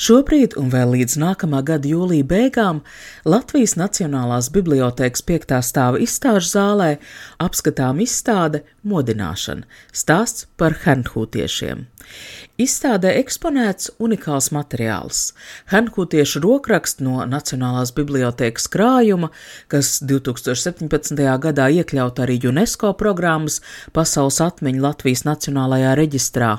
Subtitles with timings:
[0.00, 2.78] Šobrīd un vēl līdz nākamā gada jūlija beigām
[3.28, 6.88] Latvijas Nacionālās bibliotēkas piektā stāva izstāžu zālē
[7.44, 9.68] apskatām izstāde Modināšana-
[10.02, 11.84] stāsts par hernhūtiešiem.
[12.60, 15.30] Izstādē eksponēts unikāls materiāls-
[15.72, 19.30] hernhūtiešu rokraksts no Nacionālās bibliotēkas krājuma,
[19.72, 21.38] kas 2017.
[21.40, 23.62] gadā iekļaut arī UNESCO programmas
[23.96, 26.52] Pasaules atmiņu Latvijas Nacionālajā reģistrā.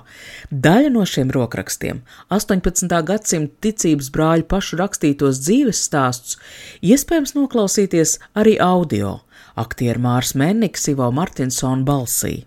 [0.49, 3.03] Daļa no šiem rokrakstiem- 18.
[3.03, 6.37] gadsimta ticības brāļu pašu rakstītos dzīves stāstus-
[6.81, 9.19] iespējams noklausīties arī audio
[9.55, 12.45] aktieru Mārs Menniks, Ivo Martinsona balsī.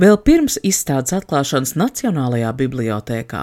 [0.00, 3.42] Vēl pirms izstādes atklāšanas Nacionālajā bibliotēkā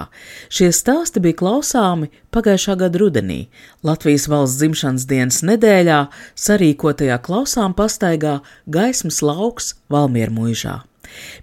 [0.52, 3.38] šie stāsti bija klausāmi pagājušā gada rudenī
[3.86, 6.00] Latvijas valsts dzimšanas dienas nedēļā
[6.46, 10.82] sarīkotajā klausām pastaigā Gaismas lauks Valmiermuižā.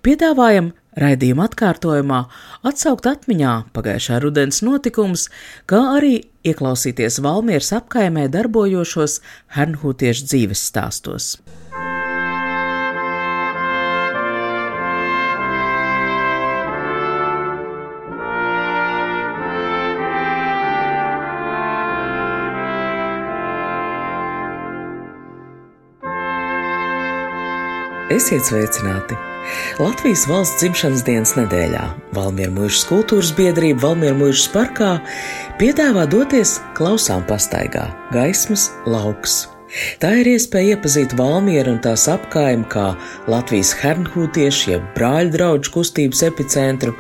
[0.06, 2.22] Piedāvājam raidījuma atkārtojumā
[2.68, 5.30] atsaukt atmiņā pagājušā rudens notikums,
[5.70, 9.20] kā arī ieklausīties Valmieras apkaimē darbojošos
[9.58, 11.36] hernhūtiešu dzīves stāstos.
[28.12, 29.16] Esiet sveicināti!
[29.80, 31.84] Latvijas valsts dzimšanas dienas nedēļā
[32.18, 34.90] Valmieru mūžas kultūras biedrība Valmieru mūžas parkā
[35.62, 39.46] piedāvā doties klausām pastaigā Gaismas lauks.
[40.02, 42.90] Tā ir iespēja iepazīt Valmieru un tās apkaimi kā
[43.32, 46.96] Latvijas hernhūtiešu, jeb brāļu draugu kustības epicentru,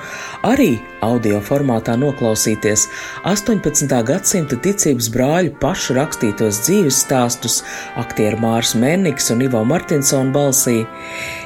[0.47, 2.88] arī audio formātā noklausīties
[3.28, 3.91] 18.
[4.08, 7.62] gadsimta ticības brāļu pašu rakstītos dzīves stāstus
[8.00, 10.81] aktieru Mārs Menniks un Ivo Martinsona balsī.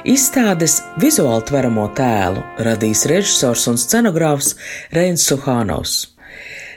[0.06, 4.54] Izstādes vizuāli tveramo tēlu radīs režisors un scenogrāfs
[4.94, 6.15] Reins Suhānovs.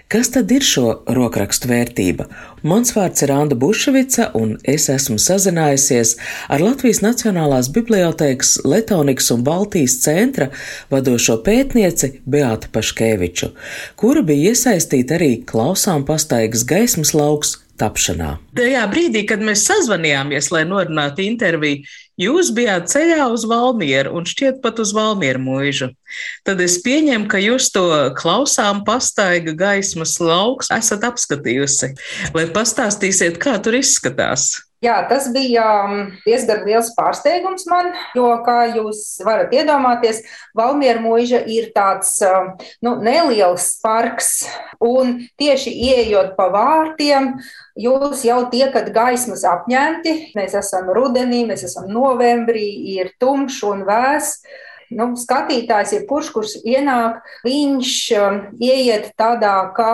[0.09, 2.25] Kas tad ir šo rokrakstu vērtība?
[2.65, 6.15] Mans vārds ir Anna Bušvica, un es esmu sazinājusies
[6.49, 10.49] ar Latvijas Nacionālās bibliotēkas Letonikas un Baltijas centra
[10.89, 13.53] vadošo pētnieci Beātu Paškēviču,
[14.01, 18.35] kura bija iesaistīta arī klausām pastaigas gaismas lauks tapšanā.
[18.59, 21.87] Tajā brīdī, kad mēs sazvanījāmies, lai norunātu interviju,
[22.19, 25.93] Jūs bijāt ceļā uz Valmieru un šķiet pat uz Valmieru mūžu.
[26.43, 27.85] Tad es pieņemu, ka jūs to
[28.19, 31.93] klausām pastaiga gaismas lauks esat apskatījusi.
[32.35, 34.51] Vai pastāstīsiet, kā tur izskatās?
[34.79, 40.21] Jā, tas bija um, diezgan liels pārsteigums man, jo, kā jūs varat iedomāties,
[40.55, 42.53] Valmiera mūža ir tāds um,
[42.87, 44.45] nu, neliels parks,
[44.79, 47.33] un tieši ieejot pa vārtiem,
[47.75, 50.15] jūs jau tiekat gaismas apņemti.
[50.39, 54.45] Mēs esam rudenī, mēs esam novembrī, ir tumšs un vēss
[54.95, 59.93] nu, skatītājs, jebkurš, kurš ienāk, viņš um, ieiet tādā kā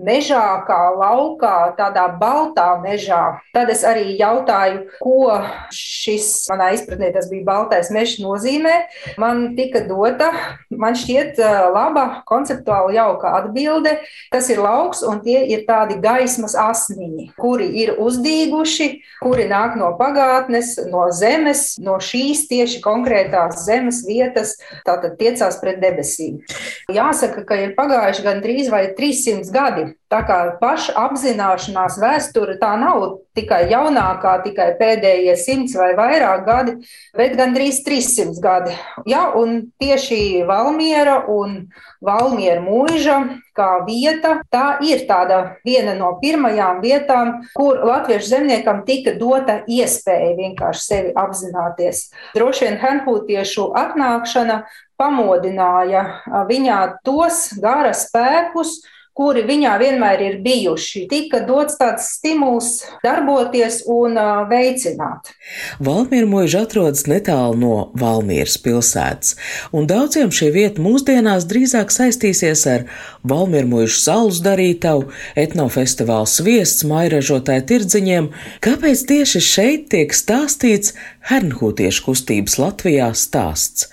[0.00, 3.38] mežā, kā laukā, tādā baltā mežā.
[3.54, 5.36] Tad es arī jautāju, ko
[5.74, 8.74] šis, manā izpratnē, tas bija baltais mežs nozīmē.
[9.20, 10.30] Man tika dota,
[10.70, 11.40] man šķiet,
[11.74, 13.98] laba, konceptuāli jauka atbilde.
[14.32, 18.88] Tas ir lauks, un tie ir tādi gaismas asniņi, kuri ir uzdīguši,
[19.22, 25.80] kuri nāk no pagātnes, no zemes, no šīs tieši konkrētās zemes vietas, tātad tiecās pret
[25.82, 26.40] debesīm.
[26.92, 29.96] Jāsaka, ka ir pagājuši gan 3 vai 300 gadi gadi.
[30.12, 36.74] Tā kā paša apzināšanās vēsture tā nav tikai jaunākā, tikai pēdējie simts vai vairāk gadi,
[37.16, 38.74] bet gandrīz 300 gadi.
[39.06, 41.72] Ja, un tieši Valmiera un
[42.04, 49.16] Valmiera mūža kā vieta, tā ir tāda viena no pirmajām vietām, kur latviešu zemniekam tika
[49.16, 52.10] dota iespēja vienkārši sevi apzināties.
[52.36, 54.64] Droši vien Henhūtiešu atnākšana
[55.00, 56.04] pamodināja
[56.48, 58.82] viņā tos gara spēkus,
[59.16, 61.04] kuri viņā vienmēr ir bijuši.
[61.10, 62.70] Tika dots tāds stimuls
[63.04, 64.16] darboties un
[64.50, 65.32] veicināt.
[65.82, 69.36] Valmiera mūža atrodas netālu no Valmieras pilsētas,
[69.74, 72.86] un daudziem šī vieta mūsdienās drīzāk saistīsies ar
[73.22, 78.28] Mūža saules darītavu, etnofestivālu sviests, mairažotāju tirdziņiem.
[78.64, 80.96] Kāpēc tieši šeit tiek stāstīts
[81.30, 83.86] Hernhūtiešu kustības Latvijā stāsts?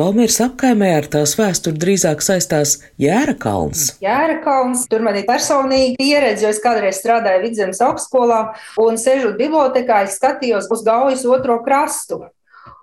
[0.00, 3.98] Valmieras apkaimē ar tās vēsturi drīzāk saistās Jēra kalns.
[4.00, 4.88] Jēra kalns.
[4.88, 8.42] Tur man ir personīga pieredze, jo es kādreiz strādāju Vidzemes augstskolā
[8.80, 12.24] un sežot bibliotekā, es skatījos uz gaujas otro krastu.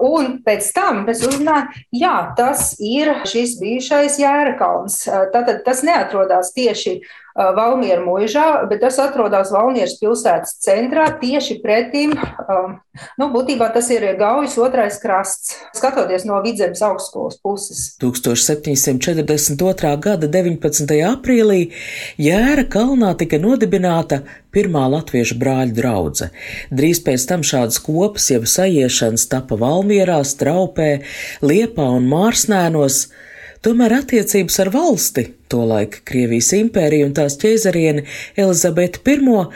[0.04, 5.00] Un pēc tam es uzzināju, jā, tas ir šis bijušais Jērakalns.
[5.34, 7.00] Tātad tas neatrodas tieši
[7.38, 12.16] Valmiera mūžā, bet tas atrodas Valmieras pilsētas centrā tieši pretim.
[13.22, 17.94] Nu, būtībā tas ir Gaujas otrais krasts, skatoties no Vidzemes augstskolas puses.
[18.02, 19.94] 1742.
[20.02, 20.96] gada 19.
[21.12, 21.62] aprīlī
[22.18, 26.32] Jēra kalnā tika nodibināta pirmā latviešu brāļu draudze.
[26.74, 31.06] Drīz pēc tam šādas kopas jeb sajiešanas tapa Valmierā, Straupē,
[31.46, 33.08] Liepā un Mārsnēnos.
[33.66, 38.06] Tomēr attiecības ar valsti, tolaik Krievijas impēriju un tās ķēzarieni
[38.38, 39.48] Elizabeti I,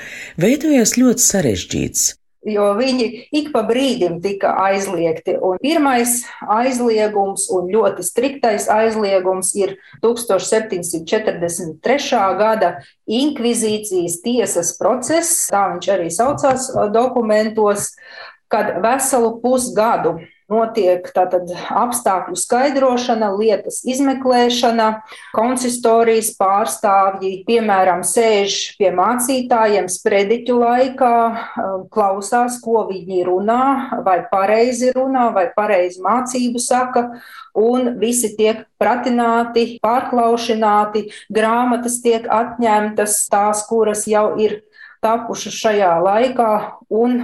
[0.42, 2.10] veidojās ļoti sarežģīts
[2.48, 5.36] jo viņi ik pa brīdim tika aizliegti.
[5.38, 11.78] Un pirmais aizliegums un ļoti striktais aizliegums ir 1743.
[12.42, 12.70] gada
[13.06, 17.92] inkvizīcijas tiesas process, tā viņš arī saucās dokumentos,
[18.52, 20.20] kad veselu pusgadu
[20.52, 24.88] notiek tātad apstākļu skaidrošana, lietas izmeklēšana,
[25.36, 31.14] konsistorijas pārstāvji, piemēram, sēž pie mācītājiem sprediķu laikā,
[31.94, 33.64] klausās, ko viņi runā,
[34.06, 37.08] vai pareizi runā, vai pareizi mācību saka,
[37.58, 44.62] un visi tiek pratināti, pārklaušināti, grāmatas tiek atņemtas, tās, kuras jau ir
[45.02, 46.52] tapušas šajā laikā,
[46.94, 47.18] un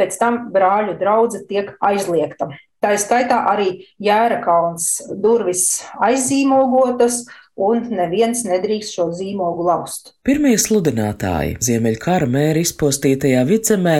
[0.00, 2.50] pēc tam brāļu draudzene tiek aizliegta.
[2.78, 7.24] Tā ir skaitā arī Jērakalns durvis aizīmogotas,
[7.58, 10.14] un neviens nedrīkst šo zīmogu laust.
[10.26, 13.96] Pirmie sludinātāji Ziemeļkara mēra izpostītajā vidzemē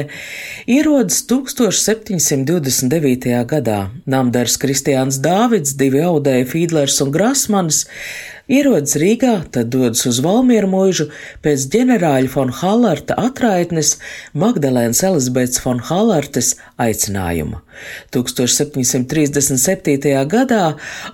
[0.71, 3.35] ierodas 1729.
[3.51, 3.81] gadā.
[4.07, 7.81] Namdars Kristiāns Dāvids, divi audēji Fīdlers un Grasmanis
[8.49, 11.09] ierodas Rīgā, tad dodas uz Valmieru mūžu
[11.45, 13.97] pēc ģenerāļa von Hallarta atraitnes
[14.39, 17.59] Magdalēnas Elizabetes von Hallartes aicinājuma.
[18.15, 20.25] 1737.
[20.27, 20.65] gadā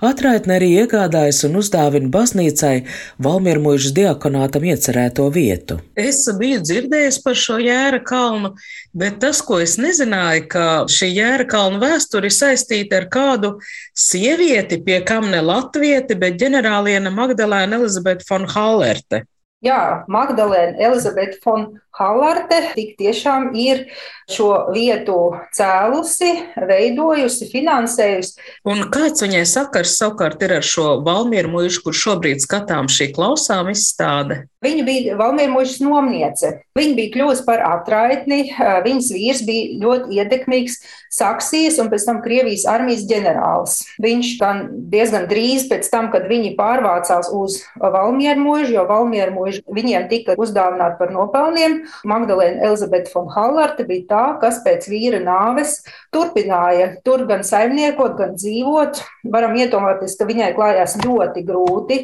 [0.01, 2.77] atraitne arī iegādājas un uzdāvina baznīcai
[3.21, 5.75] Valmieru mūžas diakonātam iecerēto vietu.
[5.93, 8.55] Es biju dzirdējis par šo jēra kalnu,
[8.95, 13.53] bet tas, ko es nezināju, ka šī jēra kalna vēsture ir saistīta ar kādu
[13.91, 19.25] sievieti, pie kam ne latvieti, bet ģenerāliena Magdalēna Elizabete von Hallerte.
[19.65, 23.85] Jā, Magdalēna Elizabete von Hallarte tik tiešām ir
[24.31, 28.41] šo vietu cēlusi, veidojusi, finansējusi.
[28.67, 33.69] Un kāds viņai sakars savukārt ir ar šo Valmieru mūžu, kur šobrīd skatām šī klausām
[33.71, 34.43] izstāde?
[34.65, 36.51] Viņa bija Valmieru mūžas nomniece.
[36.75, 40.79] Viņa bija kļuvusi par atraitni, viņas vīrs bija ļoti ietekmīgs
[41.15, 43.77] Saksijas un pēc tam Krievijas armijas ģenerālis.
[44.03, 49.63] Viņš gan diezgan drīz pēc tam, kad viņi pārvācās uz Valmieru mūžu, jo Valmieru mūžu
[49.69, 55.79] viņiem tika uzdāvināti par nopelniem, Magdalēna Elizabete von Hallarte bija tā, kas pēc vīra nāves
[56.13, 59.03] turpināja tur gan saimniekot, gan dzīvot.
[59.33, 61.99] Varam iedomāties, ka viņai klājās ļoti grūti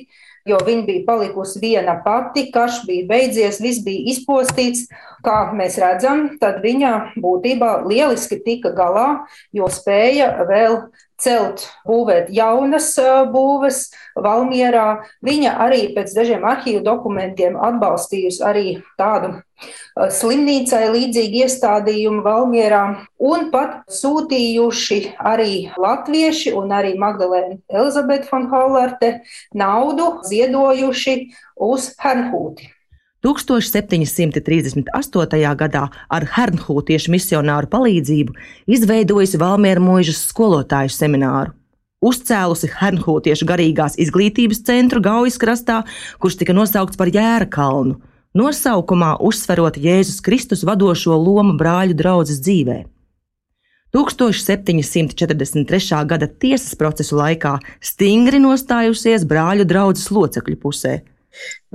[0.45, 4.88] jo viņa bija palikusi viena pati, karš bija beidzies, viss bija izpostīts.
[5.22, 10.80] Kā mēs redzam, tad viņa būtībā lieliski tika galā, jo spēja vēl
[11.21, 12.94] celt, būvēt jaunas
[13.33, 13.83] būves
[14.15, 15.03] Valmierā.
[15.25, 18.65] Viņa arī pēc dažiem arhīvu dokumentiem atbalstījusi arī
[19.00, 19.38] tādu
[20.18, 22.83] slimnīcai līdzīgi iestādījumu Valmierā
[23.21, 25.00] un pat sūtījuši
[25.31, 29.13] arī latvieši un arī Magdalēna Elizabete von Hollarte
[29.54, 31.18] naudu ziedojuši
[31.61, 32.71] uz Hernhūti.
[33.21, 35.56] 1738.
[35.56, 38.33] gadā ar Hernhūtiešu misionāru palīdzību
[38.73, 41.51] izveidojusi Valmiera mūžas skolotāju semināru.
[42.01, 45.85] Uzcēlusi Hernhūtiešu garīgās izglītības centru Gaujas krastā,
[46.18, 48.01] kurš tika nosaukts par Jēra kalnu,
[48.33, 52.90] nosaukumā uzsverot Jēzus Kristus vadošo lomu brāļu draudzes dzīvē.
[53.94, 56.06] 1743.
[56.07, 61.10] gada tiesas procesu laikā stingri nostājusies brāļu draudzes locekļu pusē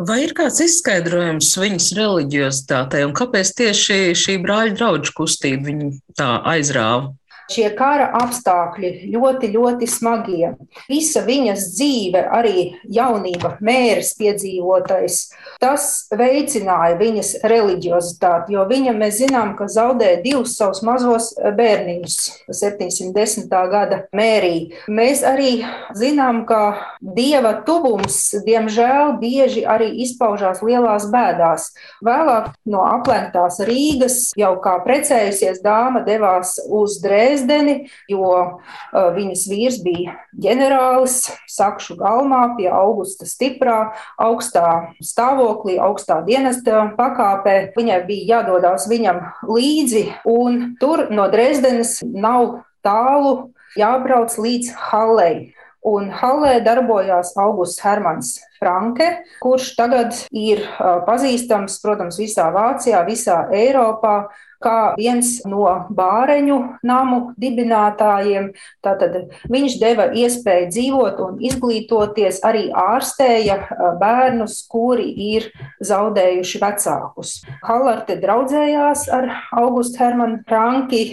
[0.08, 6.28] Vai ir kāds izskaidrojums viņas reliģiozitātei un kāpēc tieši šī brāļa draugu kustība viņu tā
[6.52, 7.14] aizrāva?
[7.46, 10.48] Šie kara apstākļi ļoti, ļoti smagie.
[10.90, 15.18] Visa viņas dzīve, arī jaunība, mērs piedzīvotais,
[15.62, 22.16] tas veicināja viņas reliģiozitāti, jo viņa, mēs zinām, ka zaudēja divus savus mazos bērniņus
[22.50, 23.54] 710.
[23.70, 24.72] gada mērī.
[24.90, 25.60] Mēs arī
[25.94, 26.62] zinām, ka
[26.98, 31.70] dieva tuvums, diemžēl, bieži arī izpaužās lielās bēdās.
[32.02, 38.60] Vēlāk no aplenktās Rīgas, jau kā precējusies dāma devās uz Drēzi Dresdeni, jo
[38.92, 47.72] viņas vīrs bija ģenerālis, sakšu galmā pie augusta stiprā, augstā stāvoklī, augstā dienesta pakāpē.
[47.76, 55.52] Viņai bija jādodas viņam līdzi, un tur no Dresdenes nav tālu jābrauc līdz Hallei.
[55.86, 60.64] Un Hallē darbojās Augusts Hermans Franke, kurš tagad ir
[61.06, 64.32] pazīstams, protams, visā Vācijā, visā Eiropā,
[64.62, 68.50] kā viens no bāreņu namu dibinātājiem.
[68.84, 73.58] Tātad viņš deva iespēju dzīvot un izglītoties, arī ārstēja
[74.00, 75.50] bērnus, kuri ir
[75.84, 77.38] zaudējuši vecākus.
[77.66, 81.04] Hallarte draudzējās ar Augustu Hermanu Franki,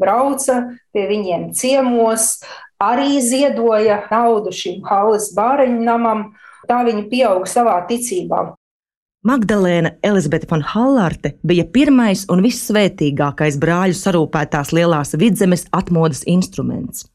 [0.00, 0.60] brauca
[0.94, 2.38] pie viņiem ciemos,
[2.82, 6.30] arī ziedoja naudu šim Halles bāreņu namam.
[6.68, 8.52] Tā viņa pieauga savā ticībā.
[9.26, 17.08] Magdalēna Elizabete von Hallarte bija pirmais un vissvētīgākais brāļu sarūpētās lielās vidzemes atmodas instruments.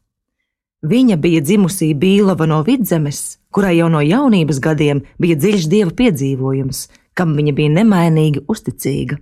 [0.84, 6.90] Viņa bija dzimusī Bīlava no vidzemes, kurai jau no jaunības gadiem bija dziļš dieva piedzīvojums,
[7.16, 9.22] kam viņa bija nemainīgi uzticīga.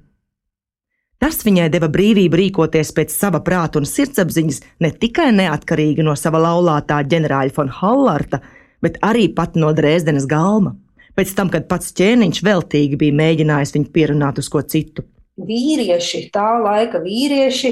[1.21, 6.41] Tas viņai deva brīvību rīkoties pēc sava prāta un sirdsapziņas, ne tikai neatkarīgi no sava
[6.41, 8.41] laulātā ģenerāļa von Hallarta,
[8.81, 10.73] bet arī pat no Dresdenes galma.
[11.17, 15.03] Pēc tam, kad pats ķēniņš veltīgi bija mēģinājis viņu pierunāt uz ko citu.
[15.41, 17.71] Vīrieši, tā laika vīrieši,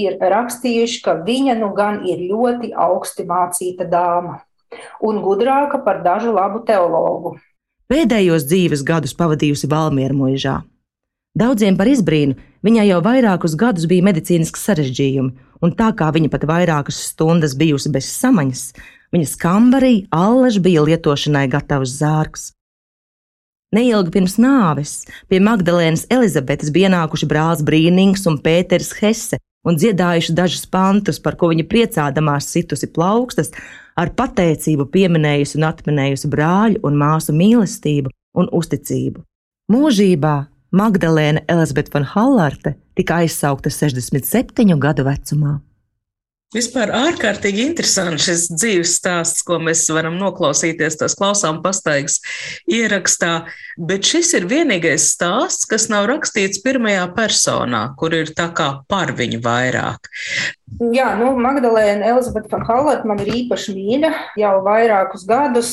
[0.00, 4.40] ir rakstījuši, ka viņa nu gan ir ļoti augsti mācīta dāma
[5.04, 7.36] un gudrāka par dažu labu teologu.
[7.90, 10.62] Pēdējos dzīves gadus pavadījusi Valmiera mūžā.
[11.34, 16.46] Daudziem par izbrīnu viņai jau vairākus gadus bija medicīniski sarežģījumi, un tā kā viņa pat
[16.48, 18.68] vairākas stundas bijusi bez samaņas,
[19.14, 22.53] viņas kambarī allaž bija lietošanai gatavs zārks.
[23.74, 30.34] Neilgi pirms nāves pie Magdalēnas Elizabetes bija ienākuši brālis Brīnings un Pēters Hesse un dziedājuši
[30.36, 33.50] dažus pantus, par ko viņa priecādamās situsi plaukstas,
[33.98, 39.24] ar pateicību pieminējusi un atminējusi brāļu un māsu mīlestību un uzticību.
[39.72, 40.34] Mūžībā
[40.74, 45.58] Magdalēna Elizabete von Hallarte tika aizsaukta 67 gadu vecumā.
[46.54, 52.20] Vispār ārkārtīgi interesants šis dzīves stāsts, ko mēs varam noklausīties, tās klausām pastaigas
[52.70, 53.32] ierakstā,
[53.90, 59.16] bet šis ir vienīgais stāsts, kas nav rakstīts pirmajā personā, kur ir tā kā par
[59.18, 60.12] viņu vairāk.
[60.74, 64.08] Jā, nu, Magdalēna Elizabete von Hallata man ir īpaši mīļa
[64.40, 65.70] jau vairākus gadus.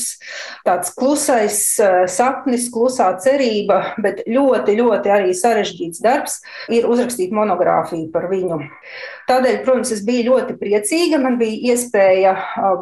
[0.67, 6.37] Tāds klusais eh, sapnis, klusā cerība, bet ļoti, ļoti arī sarežģīts darbs
[6.69, 8.61] ir uzrakstīt monogrāfiju par viņu.
[9.31, 11.21] Tādēļ, protams, es biju ļoti priecīga.
[11.23, 12.35] Man bija iespēja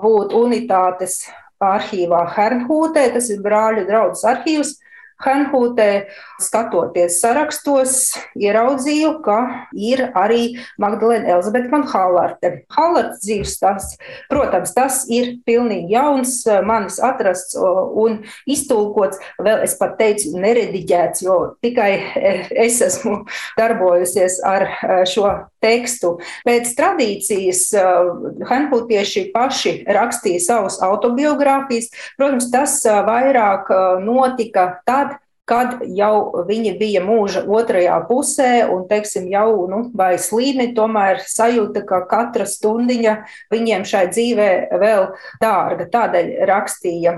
[0.03, 1.21] būt unitātes
[1.63, 4.75] arhīvā Hernhūtē, tas ir brāļu draugs arhīvs.
[5.19, 6.07] Hanhūtē,
[6.39, 7.95] skatoties sarakstos,
[8.39, 9.39] ieraudzīju, ka
[9.75, 12.53] ir arī Magdalēna Elizabete von Hallarte.
[12.71, 13.99] Hallartes dzīves stāsts,
[14.31, 21.39] protams, tas ir pilnīgi jauns, manis atrasts un iztulkots, vēl es pat teicu, nerediģēts, jo
[21.59, 21.91] tikai
[22.55, 23.25] es esmu
[23.59, 24.69] darbojusies ar
[25.09, 26.17] šo tekstu.
[26.47, 27.63] Pēc tradīcijas
[28.49, 31.91] Hanhūtieši paši rakstīja savus autobiogrāfijas.
[32.19, 33.71] Protams, tas vairāk
[34.03, 35.17] notika tad,
[35.49, 41.81] kad jau viņi bija mūža otrajā pusē, un, teiksim, jau nu, vai slīdni, tomēr sajūta,
[41.89, 43.15] ka katra stundiņa
[43.53, 44.49] viņiem šai dzīvē
[44.81, 45.07] vēl
[45.41, 45.87] dārga.
[45.89, 47.15] Tādēļ rakstīja.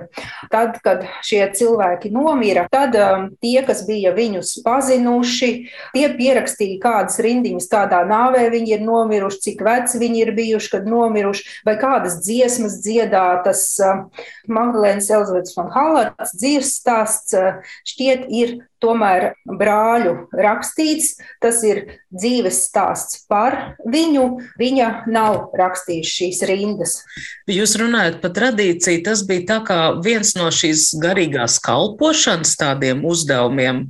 [0.51, 5.51] Tad, kad šie cilvēki nomira, tad um, tie, kas bija viņus pazinuši,
[5.95, 10.87] tie pierakstīja kādas rindiņas, kādā nāvē viņi ir nomiruši, cik veci viņi ir bijuši, kad
[10.87, 13.67] nomiruši, vai kādas dziesmas dziedātas.
[13.81, 21.17] Uh, Magdalēnas Elizabetes von Hallards dzīves stāsts uh, šķiet šeit ir tomēr brāļu rakstīts.
[21.41, 24.41] Tas ir dzīves stāsts par viņu.
[24.57, 27.03] Viņa nav rakstījusi šīs rindas.
[27.47, 29.03] Jūs runājat par tradīciju.
[29.03, 33.89] Tas bija tā kā viens no šīs garīgās kalpošanas tādiem uzdevumiem.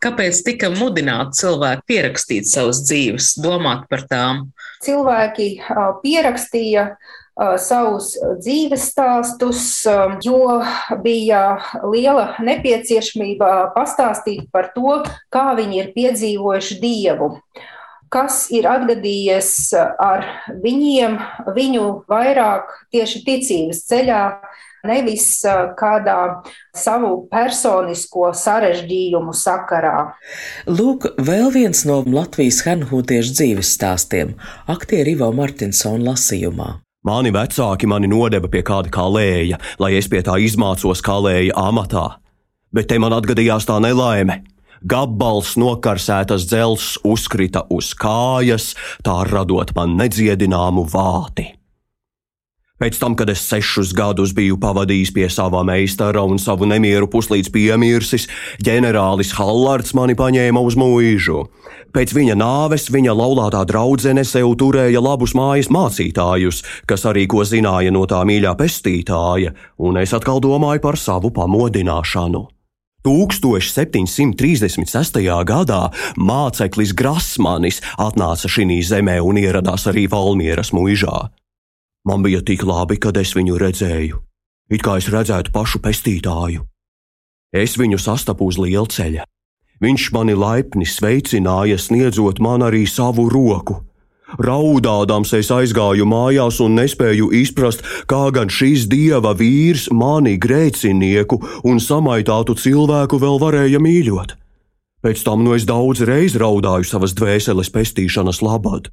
[0.00, 4.46] Kāpēc tika mudināti cilvēki pierakstīt savas dzīves, domāt par tām?
[4.80, 5.58] Cilvēki
[6.00, 7.18] pierakstīja uh,
[7.62, 9.64] savus dzīves stāstus,
[10.24, 10.60] jo
[11.04, 11.42] bija
[11.84, 15.00] liela nepieciešamība pastāstīt par to,
[15.32, 17.34] kā viņi ir piedzīvojuši Dievu
[18.10, 20.26] kas ir atgadījies ar
[20.64, 21.16] viņiem,
[21.54, 24.24] viņu vairāk tieši ticības ceļā,
[24.86, 25.26] nevis
[25.78, 26.42] kādā
[26.76, 30.12] savu personisko sarežģījumu sakarā.
[30.66, 34.34] Lūk, vēl viens no Latvijas hernhūtiešu dzīves stāstiem-
[34.74, 36.80] aktieru Ivo Martinsona lasījumā.
[37.00, 42.18] Mani vecāki mani nodeva pie kāda kalēja, lai es pie tā izmācos kalēja amatā.
[42.76, 44.42] Bet te man atgadījās tā nelaime.
[44.84, 51.48] Gabals nokarsētas dzelzs uzkrita uz kājas, tā radot man nedziedināmu vāti.
[52.80, 57.50] Pēc tam, kad es sešus gadus biju pavadījis pie sava meistara un savu nemieru puslīdz
[57.52, 58.24] piemirsis,
[58.64, 61.42] ģenerālis Hallards mani paņēma uz mūžu.
[61.92, 67.92] Pēc viņa nāves viņa laulātā draudzene sev turēja labus mājas mācītājus, kas arī ko zināja
[67.92, 72.46] no tā mīļā pestītāja, un es atkal domāju par savu pamodināšanu.
[73.04, 75.20] 1736.
[75.48, 81.28] gadā māceklis Grasmanis atnāca šī zemē un ieradās arī Valmieras mūžā.
[82.08, 84.20] Man bija tik labi, kad es viņu redzēju,
[84.72, 86.64] it kā es redzētu pašu pestītāju.
[87.52, 89.26] Es viņu sastapu uz lielceļa.
[89.80, 93.80] Viņš mani laipni sveicināja, sniedzot man arī savu roku.
[94.38, 101.82] Raudādams es aizgāju mājās un nespēju izprast, kā gan šis dieva vīrs mani grēcinieku un
[101.82, 104.36] samaitātu cilvēku vēl varēja mīļot.
[105.02, 108.92] Pēc tam nu es daudz reiz raudāju savas dvēseles pestīšanas labad.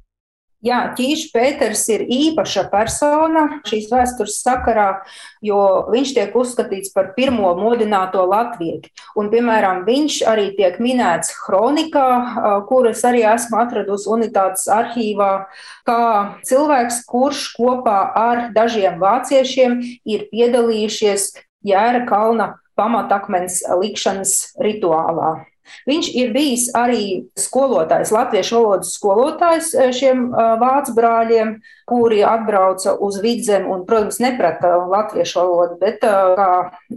[0.58, 5.04] Jā, Ķīša Pēters ir īpaša persona šīs vēstures sakarā,
[5.38, 5.58] jo
[5.92, 8.90] viņš tiek uzskatīts par pirmo modināto latvieti.
[9.14, 12.08] Un, piemēram, viņš arī tiek minēts kronikā,
[12.66, 15.32] kuras arī esmu atradusi unitātes arhīvā,
[15.86, 16.00] kā
[16.48, 19.78] cilvēks, kurš kopā ar dažiem vāciešiem
[20.10, 21.36] ir piedalījušies
[21.68, 25.36] Jēra kalna pamatakmens likšanas rituālā.
[25.88, 27.04] Viņš ir bijis arī
[27.38, 31.54] skolotājs, latviešu valodas skolotājs eh, šiem eh, vācu brāļiem,
[31.88, 36.50] kuri atbrauca uz vidzemi un, protams, neprata latviešu valodu, bet, eh, kā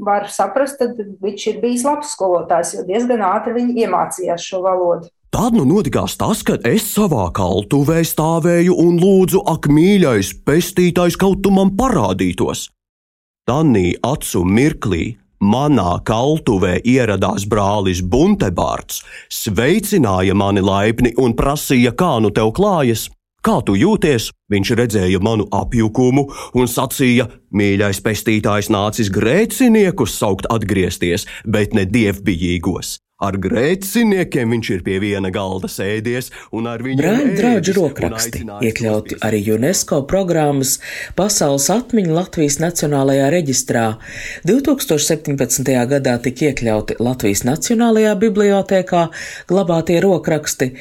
[0.09, 5.11] var saprast, tad viņš ir bijis labs skolotājs, jo diezgan ātri viņi iemācījās šo valodu.
[5.31, 11.39] Tad nu notikās tas, kad es savā kaltuvē stāvēju un lūdzu, ak, mīļais, pestītājs kaut
[11.45, 12.67] tu man parādītos.
[13.47, 15.05] Tanī acu mirklī
[15.41, 23.07] Manā kaltuvē ieradās brālis Buntebārds, sveicināja mani laipni un prasīja, kā nu tev klājas.
[23.41, 24.29] Kā tu jūties?
[24.53, 27.25] Viņš redzēja manu apjukumu un sacīja:
[27.57, 32.99] Mīļais pestītājs nācis grēciniekus saukt atgriezties, bet ne dievbijīgos.
[33.21, 39.19] Ar grēciniekiem viņš ir pie viena galda sēdies, un ar viņu brāļu draugu rokraksti iekļauti
[39.21, 40.79] arī UNESCO programmas
[41.17, 43.83] Pasaules atmiņa Latvijas Nacionālajā reģistrā.
[44.49, 45.69] 2017.
[45.91, 49.03] gadā tika iekļauti Latvijas Nacionālajā bibliotēkā
[49.51, 50.71] glabātie rokraksti,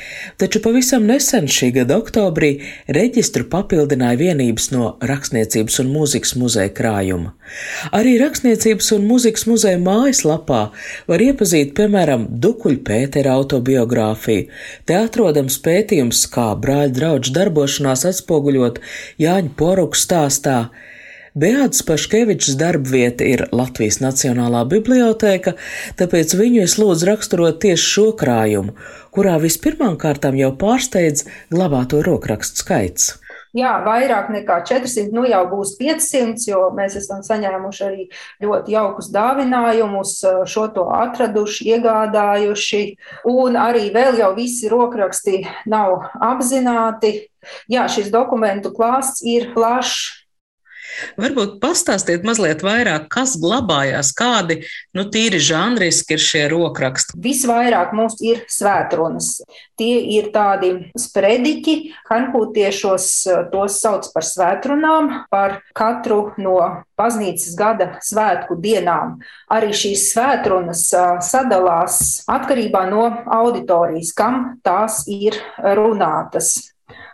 [0.41, 2.55] taču pavisam nesen šī gada oktobrī
[2.89, 7.35] reģistru papildināja vienības no Rakstniecības un mūzikas muzeja krājuma.
[7.93, 10.65] Arī Rakstniecības un mūzikas muzeja mājaslapā
[11.11, 14.47] var iepazīt, piemēram, Dukuļa Pētera autobiogrāfiju.
[14.87, 18.79] Te atrodams pētījums, kā brāļa draugs darbošanās atspoguļot
[19.19, 20.61] Jāņa Poruku stāstā.
[21.35, 25.55] Beāts Paškevičs darba vieta ir Latvijas Nacionālā bibliotēka,
[25.99, 28.75] tāpēc viņu es lūdzu raksturot tieši šo krājumu,
[29.15, 33.13] kurā vispirmām kārtām jau pārsteidz glabāto rokrakstu skaits.
[33.57, 38.05] Jā, vairāk nekā 400, nu jau būs 500, jo mēs esam saņēmuši arī
[38.45, 40.13] ļoti jaukus dāvinājumus,
[40.47, 42.83] šo to atraduši, iegādājuši,
[43.27, 47.27] un arī vēl jau visi rokraksti nav apzināti.
[47.73, 50.20] Jā, šis dokumentu klāsts ir plašs,
[51.21, 54.61] Varbūt pastāstiet mazliet vairāk, kas glabājās, kādi
[54.97, 57.19] nu, tīri žanriski ir šie rokraksti.
[57.21, 59.41] Visvairāk mums ir svētrunas.
[59.81, 61.77] Tie ir tādi sprediķi,
[62.11, 63.09] hanpūtiešos
[63.53, 66.59] tos sauc par svētrunām, par katru no
[67.01, 69.19] baznīcas gada svētku dienām.
[69.53, 70.85] Arī šīs svētrunas
[71.27, 72.01] sadalās
[72.31, 73.07] atkarībā no
[73.41, 76.71] auditorijas, kam tās ir runātas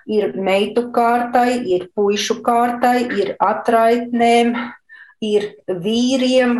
[0.06, 4.54] ir meitu kārtai, ir puišu kārtai, ir atraitnēm,
[5.24, 6.58] ir vīriem,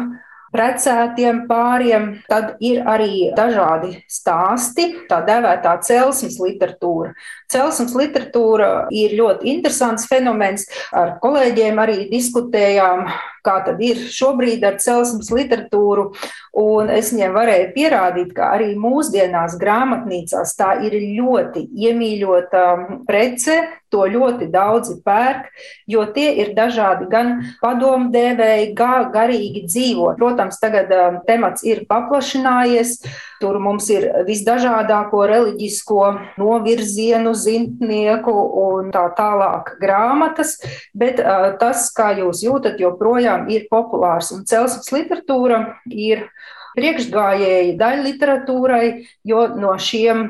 [0.56, 2.08] precētiem pāriem.
[2.30, 7.12] Tad ir arī dažādi stāsti, tā dēvētā celsmes literatūra.
[7.52, 10.66] Celsmes literatūra ir ļoti interesants fenomens.
[10.96, 13.06] Ar kolēģiem arī diskutējām
[13.46, 16.10] kā tad ir šobrīd ar celsmes literatūru.
[16.56, 22.62] Un es viņiem varēju pierādīt, ka arī mūsdienās grāmatnīcās tā ir ļoti iemīļota
[23.08, 23.60] prece,
[23.92, 25.50] to ļoti daudzi pērk,
[25.88, 27.32] jo tie ir dažādi gan
[27.62, 30.18] padomdevēji, gan garīgi dzīvot.
[30.18, 32.98] Protams, tagad um, temats ir paplašinājies.
[33.40, 36.02] Tur mums ir visdažādāko reliģisko
[36.40, 40.56] novirzienu, zintnieku un tā tālāk grāmatas,
[40.96, 44.32] bet uh, tas, kā jūs jūtat, joprojām ir populārs.
[44.32, 45.60] Un celsmes literatūra
[45.92, 46.28] ir
[46.76, 48.88] priekšgājēji daļa literatūrai,
[49.26, 50.22] jo no šiem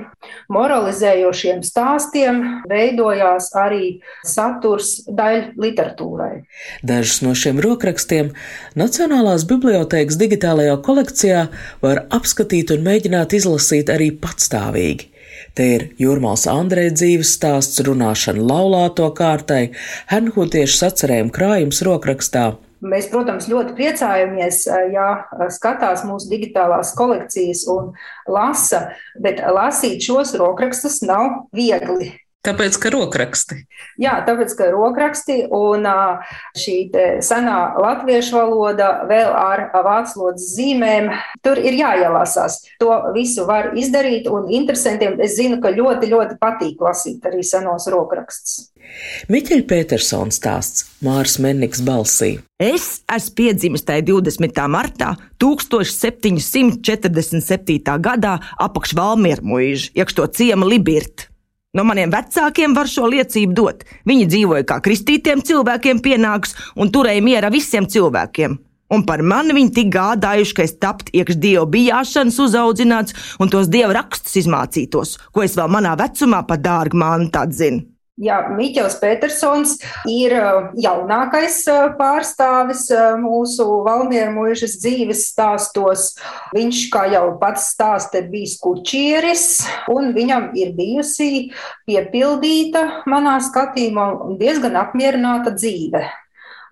[0.53, 6.33] moralizējošiem stāstiem veidojās arī saturs daļa literatūrai.
[6.87, 8.33] Dažus no šiem rokrakstiem
[8.79, 11.43] Nacionālās bibliotēkas digitālajā kolekcijā
[11.83, 15.13] var apskatīt un mēģināt izlasīt arī patstāvīgi.
[15.57, 19.71] Te ir Jurmāls Andrei dzīves stāsts, runāšana laulāto kārtai,
[20.13, 22.51] hernhūtiešu sacerējumu krājums rokrakstā.
[22.87, 25.07] Mēs, protams, ļoti priecājamies, ja
[25.53, 27.91] skatās mūsu digitālās kolekcijas un
[28.31, 28.87] lasa,
[29.23, 32.13] bet lasīt šos rokrakstus nav viegli.
[32.47, 33.57] Tāpēc, ka rokraksti.
[34.03, 35.87] Jā, tāpēc, ka rokraksti un
[36.59, 36.91] šī
[37.25, 41.11] senā latviešu valoda vēl ar vācu valodas zīmēm,
[41.43, 42.55] tur ir jāielasās.
[42.83, 47.85] To visu var izdarīt, un interesantiem es zinu, ka ļoti, ļoti patīk lasīt arī senos
[47.93, 48.53] rokrakstus.
[49.33, 52.39] Miķeļa Petersons stāsts Mārs Menniks balsī.
[52.63, 54.69] Es esmu piedzimis tajā 20.
[54.71, 57.99] martā 1747.
[58.07, 61.36] gadā apakš Valmiermuīža, iekšto ciema Libirta.
[61.77, 63.83] No maniem vecākiem var šo liecību dot.
[64.09, 68.55] Viņi dzīvoja kā kristītiem cilvēkiem pienāks un turēja miera visiem cilvēkiem.
[68.97, 73.69] Un par mani viņi tik gādājuši, ka es taptu iekš dievu bijāšanas uzaudzināts un tos
[73.69, 77.83] dievu rakstus izmācītos, ko es vēl manā vecumā pa dārgu mantu atzinu.
[78.17, 79.75] Jā, Miķels Petersons
[80.09, 86.15] ir uh, jaunākais uh, pārstāvis uh, mūsu Valmieru mūžas dzīves stāstos.
[86.57, 89.45] Viņš, kā jau pats stāsta, ir bijis kučieris,
[89.93, 91.51] un viņam ir bijusi
[91.85, 94.09] piepildīta manā skatījumā
[94.41, 96.07] diezgan apmierināta dzīve.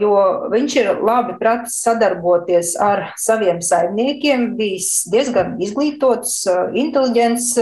[0.00, 6.40] Jo viņš ir labi pratis sadarboties ar saviem saimniekiem, bijis diezgan izglītots,
[6.72, 7.52] inteliģents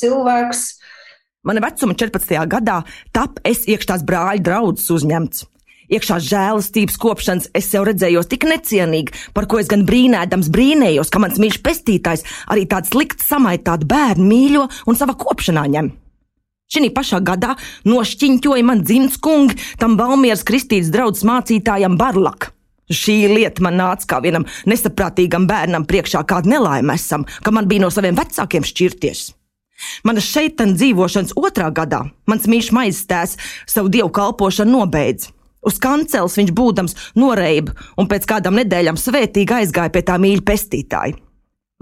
[0.00, 0.64] cilvēks
[1.46, 2.32] Mana vecuma 14.
[2.50, 2.80] gadā
[3.14, 5.44] tap es iekšā brāļa draudzes uzņemts.
[5.94, 11.22] Iekšā žēlastības kopšanas es sev redzējos tik necienīgi, par ko es gan brīnēdams brīnējos, ka
[11.22, 15.92] mans mīļš pestītājs arī tāds slikts samaitāts bērnu mīļo un savā kopšanā ņem.
[16.66, 17.54] Šī pašā gadā
[17.86, 22.50] nošķiņķoja man dzimts kungi tam Valmieras kristītas draugs mācītājam Barlak.
[22.90, 27.86] Šī lieta man nāca kā vienam nesaprātīgam bērnam priekšā kāda nelaime esam, ka man bija
[27.86, 29.28] no saviem vecākiem šķirties.
[30.04, 33.36] Mana šeit dzīvošanas otrā gadā mans mīļš maizstēs
[33.66, 35.30] savu dievu kalpošanu nobeidz.
[35.66, 41.18] Uz kancels viņš būdams noreiba un pēc kādām nedēļām svētīgi aizgāja pie tā mīļa pestītāja.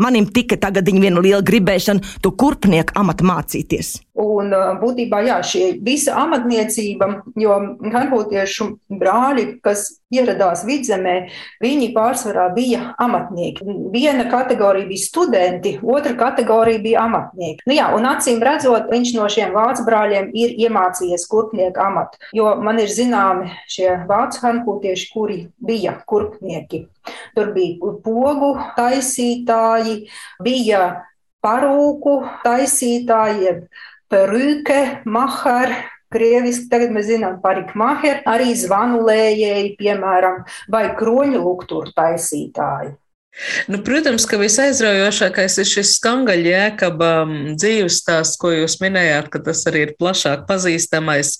[0.00, 4.00] Manim tika tagad viena liela gribēšana to kurpnieku amatu mācīties.
[4.14, 7.54] Un būtībā jā, šī visa amatniecība, jo
[7.90, 8.66] harbūtiešu
[9.00, 11.14] brāļi, kas ieradās vidzemē,
[11.62, 13.66] viņi pārsvarā bija amatnieki.
[13.90, 17.66] Viena kategorija bija studenti, otra kategorija bija amatnieki.
[17.66, 22.52] Nu jā, un acīm redzot, viņš no šiem vācu brāļiem ir iemācījies kurpnieku amatu, jo
[22.62, 26.84] man ir zināmi šie vācu harbūtieši, kuri bija kurpnieki.
[27.34, 30.04] Tur bija pogu taisītāji,
[30.46, 30.84] bija
[31.44, 33.58] parūku taisītāji,
[34.12, 35.74] perūke, mahar.
[36.14, 42.92] Krieviski tagad mēs zinām par ikmaher, arī zvanulējēji, piemēram, vai kroņu lukturu taisītāji.
[43.66, 47.08] Nu, protams, ka visaizraujošākais ir šis skangaļa jēkaba
[47.58, 51.34] dzīves stāsts, ko jūs minējāt, ka tas arī ir plašāk pazīstamais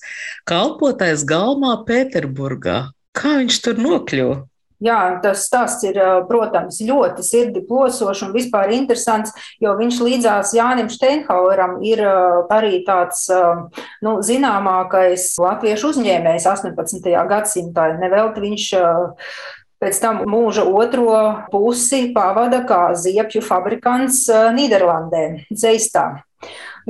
[0.51, 2.81] kalpotais galmā Pēterburgā.
[3.15, 4.41] Kā viņš tur nokļuva?
[4.85, 5.97] Jā, tas stāsts ir,
[6.29, 12.03] protams, ļoti sirdi plosošs un vispār interesants, jo viņš līdzās Jānim Steinhaueram ir
[12.53, 13.27] arī tāds
[14.05, 17.09] nu, zināmākais latviešu uzņēmējs 18.
[17.31, 17.95] gadsimtā.
[18.03, 18.67] Nevelti viņš
[19.81, 21.17] pēc tam mūža otro
[21.53, 26.11] pusi pavada kā ziepju fabrikants Nīderlandē, Zeistā.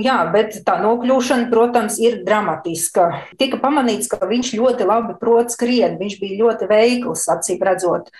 [0.01, 3.07] Jā, bet tā nokļūšana, protams, ir dramatiska.
[3.39, 8.11] Tika pamanīts, ka viņš ļoti labi prot skriet, viņš bija ļoti veikls, acīm redzot.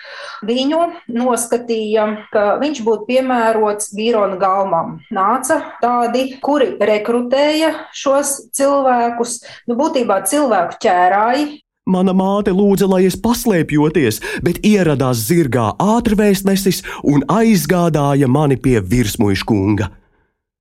[0.47, 5.01] Viņu noskatīja, ka viņš būtu piemērots Vīrona galmam.
[5.15, 11.51] Nāca tādi, kuri rekrutēja šos cilvēkus, nu, būtībā cilvēku ķērāji,
[11.85, 19.45] Mana māte lūdza, lai es paslēpjoties, bet ieradās zirgā ātrvēstnesis un aizgādāja mani pie virsmuļš
[19.45, 19.91] kunga.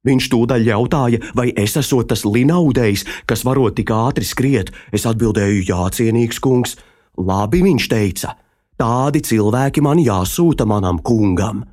[0.04, 4.74] Viņš tūdaļ jautāja, vai es esmu tas linaudējs, kas varot tik ātri skriet.
[4.92, 6.76] Es atbildēju, jā, cienīgs kungs.
[7.16, 8.34] Labi, viņš teica,
[8.76, 11.64] tādi cilvēki man jāsūta manam kungam.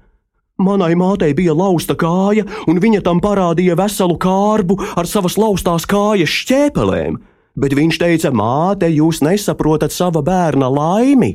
[0.60, 6.30] Manai mātei bija lausta kāja, un viņa tam parādīja veselu kārbu ar savas laustās kājas
[6.30, 7.16] šķēpelēm.
[7.58, 11.32] Bet viņš teica, māte, jūs nesaprotat sava bērna laimi.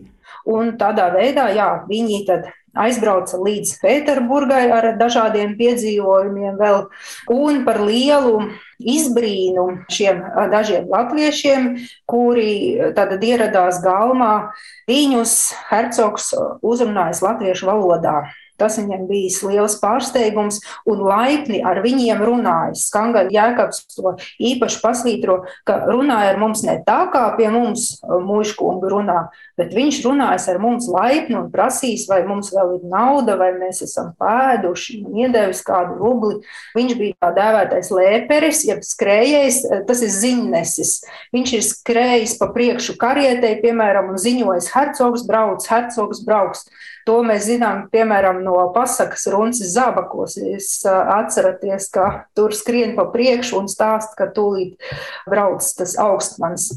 [0.47, 6.85] Un tādā veidā, jā, viņi tad aizbrauca līdz Pēterburgai ar dažādiem piedzīvojumiem vēl,
[7.31, 11.69] un par lielu izbrīnu šiem dažiem latviešiem,
[12.09, 14.51] kuri tad ieradās galmā,
[14.89, 15.37] viņus
[15.71, 18.25] hercogs uzrunājas latviešu valodā.
[18.61, 22.85] Tas viņam bija liels pārsteigums un laipni ar viņiem runājis.
[22.89, 25.37] Skangaļa Jēkabs to īpaši pasvītro,
[25.67, 29.17] ka runāja ar mums ne tā, kā pie mums muškunga runā,
[29.59, 33.83] bet viņš runājas ar mums laipni un prasīs, vai mums vēl ir nauda, vai mēs
[33.85, 36.39] esam pēduši un iedevis kādu rubli.
[36.77, 40.95] Viņš bija tā dēvētais lēperis, jeb skrējējs, tas ir ziņnesis.
[41.35, 46.67] Viņš ir skrējis pa priekšu karietei, piemēram, un ziņojis, hercogs brauc, hercogs brauks.
[47.05, 50.39] To mēs zinām, piemēram, no pasakas runces zabakos.
[50.41, 52.05] Jūs atceraties, ka
[52.37, 54.81] tur skrien pa priekšu un stāst, ka tūlīt
[55.29, 56.71] brauc tas augstmans.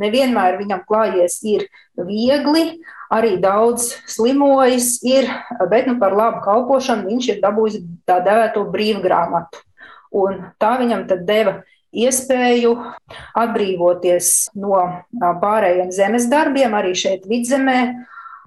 [0.00, 1.64] Nevienmēr viņam klājies ir
[1.96, 5.32] viegli, arī daudz slimojis ir,
[5.72, 9.64] bet nu, par labu kalpošanu viņš ir dabūjis tā dēvēto brīvgrāmatu.
[10.20, 12.76] Un tā viņam tad deva iespēju
[13.38, 14.84] atbrīvoties no
[15.42, 17.80] pārējiem zemes darbiem, arī šeit vidzemē,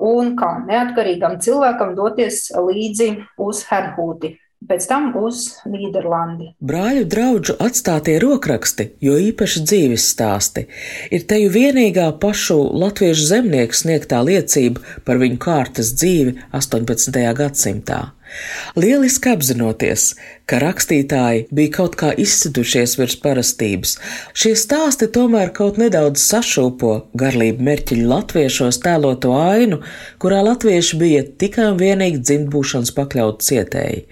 [0.04, 3.12] un kā neatkarīgam cilvēkam doties līdzi
[3.42, 4.36] uz Hernhūti
[4.68, 6.54] pēc tam uz Nīderlandi.
[6.64, 10.66] Brāļu draugu atstātie rokraksti, jo īpaši dzīves stāsti,
[11.14, 17.24] ir teju vienīgā pašu latviešu zemnieku sniegtā liecība par viņu kārtas dzīvi 18.
[17.40, 18.02] gadsimtā.
[18.80, 20.14] Lieliski apzinoties,
[20.50, 23.96] ka rakstītāji bija kaut kā izsidušies virs parastības,
[24.38, 29.80] šie stāsti tomēr kaut nedaudz sašūpo garlību merķiļu latviešos tēloto ainu,
[30.22, 34.06] kurā latvieši bija tikai un vienīgi dzimtbūšanas pakļauti cietēji.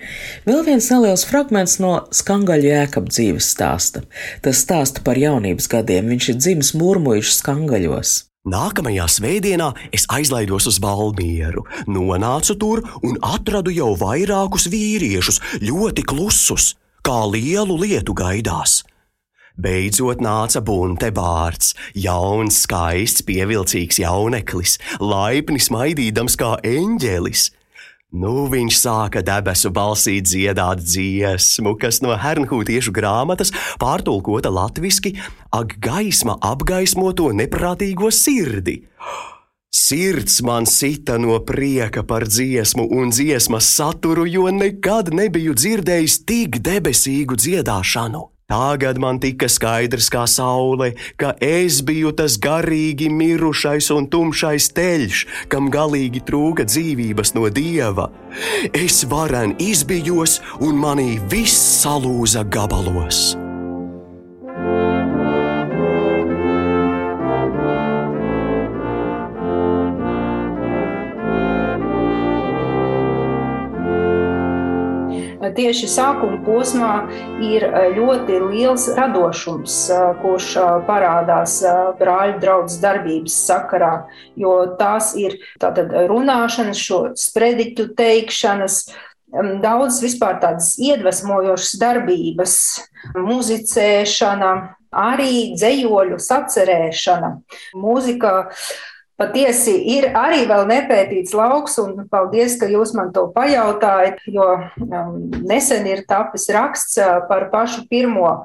[0.48, 4.06] Vēl viens neliels fragments no skangaļa jēkab dzīves stāsta.
[4.46, 8.20] Tas stāsta par jaunības gadiem, viņš ir dzimis mūrmuļš skangaļos.
[8.42, 16.72] Nākamajā svētdienā es aizlaidos uz Valmieru, nonācu tur un atradu jau vairākus vīriešus, ļoti klusus,
[17.06, 18.80] kā lielu lietu gaidās.
[19.62, 27.52] Beidzot nāca bunte bārds, jauns, skaists, pievilcīgs jauneklis, laipni smaidīdams kā eņģelis.
[28.12, 35.14] Nu, viņš sāka debesu balsī dziedāt dziesmu, kas no Hernhūtiešu grāmatas pārtulkota latviski-
[35.60, 38.84] ak, gaisma apgaismo to neprātīgo sirdi.
[39.72, 46.60] Sirds man sita no prieka par dziesmu un dziesmas saturu, jo nekad nebiju dzirdējis tik
[46.60, 48.28] debesīgu dziedāšanu.
[48.52, 55.22] Tagad man tika skaidrs kā saule, ka es biju tas garīgi mirušais un tumšais teļš,
[55.48, 58.10] kam galīgi trūka dzīvības no dieva.
[58.76, 63.32] Es varen izbijos, un manī viss salūza gabalos.
[75.56, 76.92] Tieši sākuma posmā
[77.44, 81.60] ir eh, ļoti liels radošums, eh, kurš eh, parādās
[82.00, 83.94] brāļu draudzes darbības sakarā,
[84.40, 88.84] jo tās ir tātad runāšanas, šo sprediķu teikšanas,
[89.64, 92.56] daudz vispār tādas iedvesmojošas darbības,
[93.16, 94.52] muzicēšana,
[94.92, 97.30] arī dzējoļu sacerēšana.
[97.80, 98.34] Mūzika
[99.22, 105.14] patiesi ir arī vēl nepētīts lauks, un paldies, ka jūs man to pajautājat, jo um,
[105.46, 108.44] nesen ir tapis raksts uh, par pašu pirmo uh,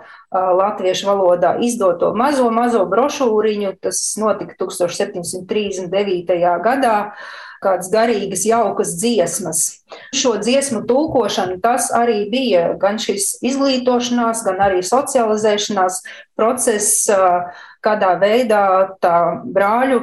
[0.60, 3.76] latviešu valodā izdoto mazo, mazo brošūriņu.
[3.80, 6.40] Tas notika 1739.
[6.64, 6.96] gadā
[7.66, 9.64] kādas garīgas, jaukas dziesmas.
[10.14, 16.00] Šo dziesmu tulkošana tas arī bija gan šis izglītošanās, gan arī socializēšanās
[16.38, 17.10] process,
[17.86, 18.62] kādā veidā
[19.02, 19.18] tā
[19.54, 20.00] brāļu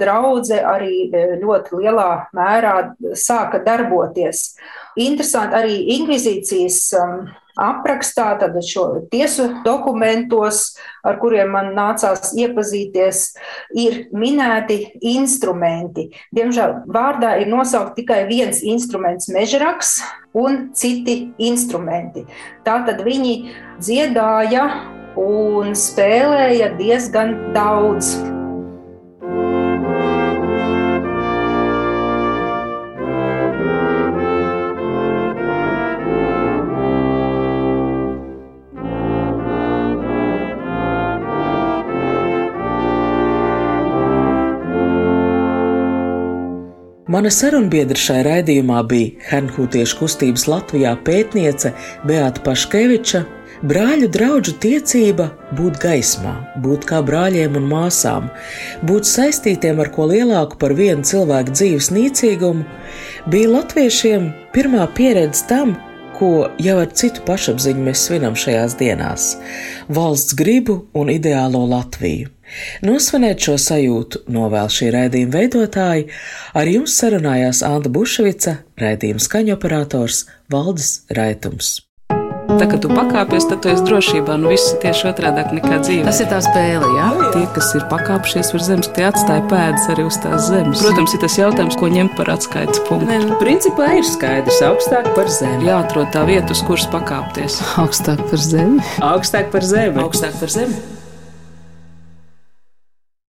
[0.00, 0.94] draudzene arī
[1.42, 2.76] ļoti lielā mērā
[3.18, 4.54] sāka darboties.
[5.00, 6.80] Interesanti arī inkvizīcijas
[7.58, 13.24] aprakstā, tad šo tiesu dokumentos, ar kuriem man nācās iepazīties,
[13.74, 14.80] ir minēti
[15.14, 16.08] instrumenti.
[16.34, 19.98] Diemžēl vārdā ir nosaukt tikai viens instruments- mežraks
[20.34, 22.26] un citi instrumenti.
[22.64, 24.70] Tātad viņi dziedāja
[25.18, 28.37] un spēlēja diezgan daudz.
[47.18, 51.72] Mana sarunbiedra šai raidījumā bija Hernhūtiešu kustības Latvijā pētniece
[52.06, 53.24] Beata Paškeviča.
[53.66, 55.26] Brāļu draugu tiecība
[55.58, 58.28] būt gaismā, būt kā brāļiem un māsām,
[58.86, 62.62] būt saistītiem ar ko lielāku par vienu cilvēku dzīves nīcīgumu,
[63.34, 65.74] bija latviešiem pirmā pieredze tam,
[66.20, 69.32] ko jau ar citu pašapziņu mēs svinam šajās dienās-
[69.98, 72.37] valsts gribu un ideālo Latviju.
[72.86, 76.08] Nosvinēt šo sajūtu novēl šī raidījuma veidotāji,
[76.58, 81.76] ar jums sarunājās Anta Bušvica, raidījuma skaņoperators Valdis Raitums.
[82.48, 84.38] Tā kā tu pakāpies, tad tu esi drošībā.
[84.40, 86.06] Nu, viss ir tieši otrādi nekā dzīve.
[86.08, 87.08] Tas ir tā spēle, jā.
[87.34, 90.80] Tie, kas ir pakāpšies virs zemes, tie atstāja pēdas arī uz tās zemes.
[90.80, 93.12] Protams, ir tas jautājums, ko ņemt par atskaites punktu.
[93.12, 95.68] Nē, nu, principā ir skaidrs, augstāk par zemi.
[95.68, 97.60] Jāatrod tā vieta, uz kuras pakāpties.
[97.84, 98.80] Augstāk par zemi.
[99.12, 100.00] Augstāk par zemi.
[100.08, 100.97] Augstāk par zemi.